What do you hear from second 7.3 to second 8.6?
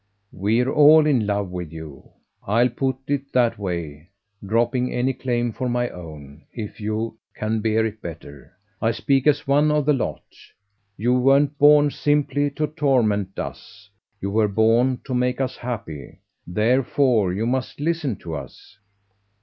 can bear it better.